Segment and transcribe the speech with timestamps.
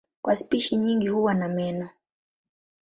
[0.21, 1.89] Kwa spishi nyingi huwa na meno.